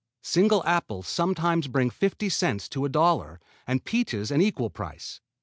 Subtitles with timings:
[0.23, 5.21] Single apples sometimes bring 50 cents to a dollar, and peaches an equal price.